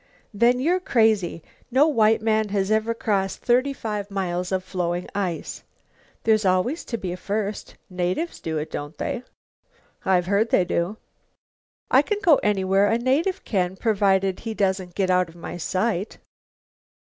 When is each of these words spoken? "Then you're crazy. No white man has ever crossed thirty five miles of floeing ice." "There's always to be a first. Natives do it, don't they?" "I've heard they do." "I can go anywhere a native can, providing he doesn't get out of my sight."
"Then 0.33 0.59
you're 0.59 0.79
crazy. 0.79 1.43
No 1.69 1.85
white 1.87 2.23
man 2.23 2.49
has 2.49 2.71
ever 2.71 2.95
crossed 2.95 3.41
thirty 3.43 3.71
five 3.71 4.09
miles 4.09 4.51
of 4.51 4.63
floeing 4.63 5.07
ice." 5.13 5.63
"There's 6.23 6.43
always 6.43 6.83
to 6.85 6.97
be 6.97 7.11
a 7.11 7.17
first. 7.17 7.75
Natives 7.87 8.39
do 8.39 8.57
it, 8.57 8.71
don't 8.71 8.97
they?" 8.97 9.21
"I've 10.03 10.25
heard 10.25 10.49
they 10.49 10.65
do." 10.65 10.97
"I 11.91 12.01
can 12.01 12.17
go 12.23 12.37
anywhere 12.41 12.87
a 12.87 12.97
native 12.97 13.43
can, 13.45 13.75
providing 13.75 14.37
he 14.37 14.55
doesn't 14.55 14.95
get 14.95 15.11
out 15.11 15.29
of 15.29 15.35
my 15.35 15.57
sight." 15.57 16.17